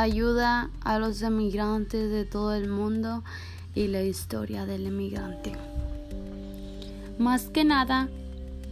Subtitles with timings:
[0.00, 3.24] ayuda a los emigrantes de todo el mundo
[3.74, 5.52] y la historia del emigrante.
[7.18, 8.08] Más que nada,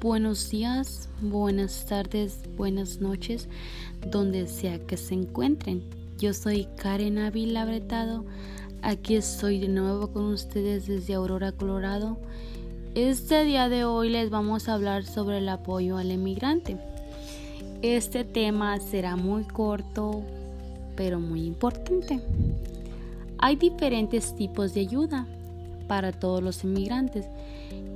[0.00, 3.48] buenos días, buenas tardes, buenas noches,
[4.08, 5.82] donde sea que se encuentren.
[6.16, 8.24] Yo soy Karen Ávila Bretado.
[8.82, 12.18] Aquí estoy de nuevo con ustedes desde Aurora, Colorado.
[12.94, 16.78] Este día de hoy les vamos a hablar sobre el apoyo al emigrante.
[17.82, 20.22] Este tema será muy corto,
[20.96, 22.20] pero muy importante.
[23.38, 25.26] Hay diferentes tipos de ayuda
[25.86, 27.26] para todos los inmigrantes,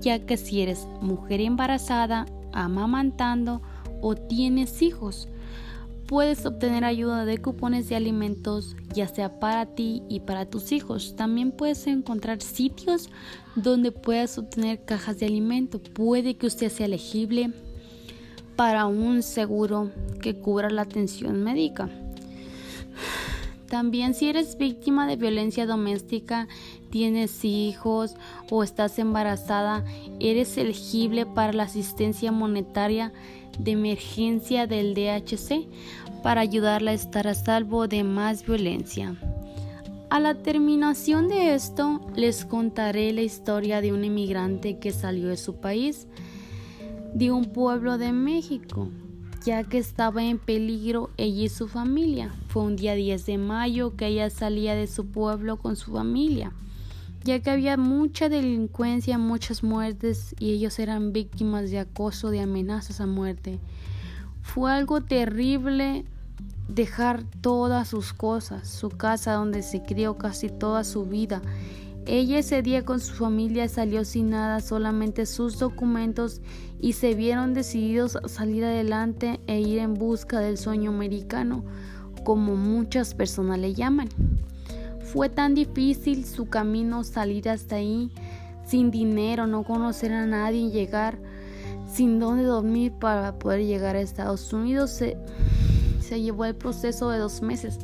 [0.00, 3.62] ya que si eres mujer embarazada, amamantando
[4.00, 5.28] o tienes hijos,
[6.06, 11.14] puedes obtener ayuda de cupones de alimentos, ya sea para ti y para tus hijos.
[11.16, 13.10] También puedes encontrar sitios
[13.54, 15.80] donde puedas obtener cajas de alimento.
[15.80, 17.52] Puede que usted sea elegible
[18.56, 21.88] para un seguro que cubra la atención médica.
[23.70, 26.48] También si eres víctima de violencia doméstica,
[26.90, 28.16] tienes hijos
[28.50, 29.84] o estás embarazada,
[30.18, 33.12] eres elegible para la asistencia monetaria
[33.60, 35.68] de emergencia del DHC
[36.20, 39.14] para ayudarla a estar a salvo de más violencia.
[40.10, 45.36] A la terminación de esto, les contaré la historia de un inmigrante que salió de
[45.36, 46.08] su país,
[47.14, 48.88] de un pueblo de México
[49.44, 52.34] ya que estaba en peligro ella y su familia.
[52.48, 56.52] Fue un día 10 de mayo que ella salía de su pueblo con su familia,
[57.24, 63.00] ya que había mucha delincuencia, muchas muertes y ellos eran víctimas de acoso, de amenazas
[63.00, 63.58] a muerte.
[64.42, 66.04] Fue algo terrible
[66.68, 71.42] dejar todas sus cosas, su casa donde se crió casi toda su vida
[72.12, 76.40] ella ese día con su familia salió sin nada, solamente sus documentos
[76.80, 81.64] y se vieron decididos a salir adelante e ir en busca del sueño americano,
[82.24, 84.08] como muchas personas le llaman.
[85.12, 88.10] Fue tan difícil su camino salir hasta ahí,
[88.66, 91.16] sin dinero, no conocer a nadie llegar
[91.92, 94.90] sin dónde dormir para poder llegar a Estados Unidos.
[94.90, 95.16] Se,
[96.00, 97.78] se llevó el proceso de dos meses.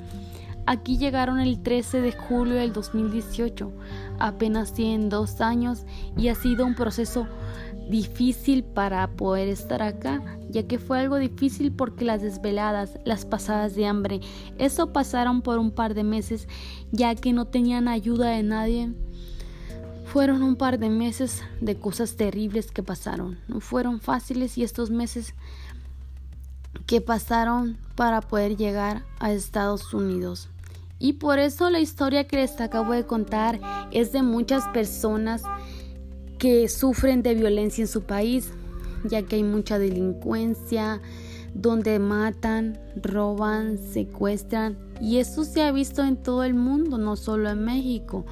[0.67, 3.73] Aquí llegaron el 13 de julio del 2018.
[4.19, 7.29] Apenas tienen dos años y ha sido un proceso
[7.89, 13.77] difícil para poder estar acá, ya que fue algo difícil porque las desveladas, las pasadas
[13.77, 14.21] de hambre,
[14.59, 16.49] eso pasaron por un par de meses,
[16.91, 18.93] ya que no tenían ayuda de nadie.
[20.07, 23.39] Fueron un par de meses de cosas terribles que pasaron.
[23.47, 25.35] No fueron fáciles y estos meses
[26.87, 30.49] que pasaron para poder llegar a Estados Unidos.
[30.99, 35.43] Y por eso la historia que les acabo de contar es de muchas personas
[36.39, 38.51] que sufren de violencia en su país,
[39.05, 41.01] ya que hay mucha delincuencia,
[41.55, 44.79] donde matan, roban, secuestran.
[45.01, 48.25] Y eso se ha visto en todo el mundo, no solo en México.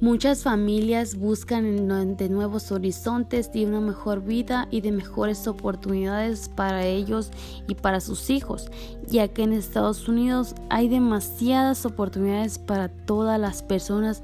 [0.00, 6.86] Muchas familias buscan de nuevos horizontes, de una mejor vida y de mejores oportunidades para
[6.86, 7.32] ellos
[7.66, 8.70] y para sus hijos,
[9.08, 14.22] ya que en Estados Unidos hay demasiadas oportunidades para todas las personas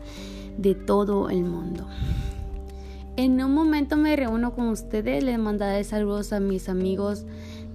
[0.57, 1.89] de todo el mundo.
[3.17, 7.27] En un momento me reúno con ustedes, les mandaré saludos a mis amigos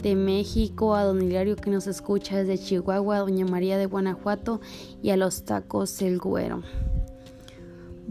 [0.01, 4.61] de México, a don Hilario que nos escucha desde Chihuahua, a doña María de Guanajuato
[5.03, 6.63] y a los tacos El Güero.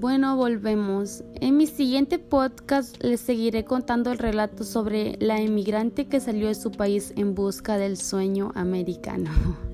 [0.01, 1.25] Bueno, volvemos.
[1.41, 6.55] En mi siguiente podcast les seguiré contando el relato sobre la emigrante que salió de
[6.55, 9.31] su país en busca del sueño americano.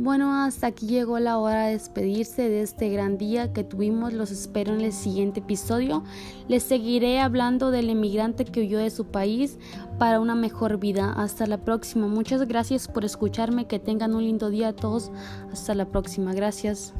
[0.00, 4.12] Bueno, hasta aquí llegó la hora de despedirse de este gran día que tuvimos.
[4.12, 6.04] Los espero en el siguiente episodio.
[6.46, 9.58] Les seguiré hablando del emigrante que huyó de su país
[9.98, 11.14] para una mejor vida.
[11.14, 12.06] Hasta la próxima.
[12.06, 13.66] Muchas gracias por escucharme.
[13.66, 15.10] Que tengan un lindo día a todos.
[15.50, 16.32] Hasta la próxima.
[16.32, 16.94] Gracias.